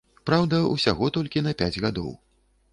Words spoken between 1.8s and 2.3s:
гадоў.